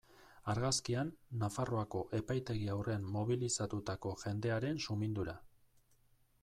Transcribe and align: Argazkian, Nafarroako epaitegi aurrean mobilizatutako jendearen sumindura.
Argazkian, 0.51 1.11
Nafarroako 1.43 2.01
epaitegi 2.21 2.65
aurrean 2.75 3.07
mobilizatutako 3.17 4.17
jendearen 4.25 4.85
sumindura. 4.87 5.39